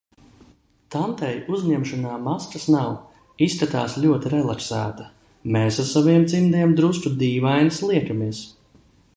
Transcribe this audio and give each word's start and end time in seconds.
Tantei 0.93 1.33
uzņemšanā 1.57 2.15
maskas 2.27 2.65
nav, 2.77 2.95
izskatās 3.49 3.99
ļoti 4.05 4.33
relaksēta, 4.35 5.07
mēs 5.57 5.81
ar 5.85 5.91
saviem 5.93 6.29
cimdiem 6.35 6.77
drusku 6.81 7.17
dīvainas 7.23 7.83
liekamies. 7.93 8.43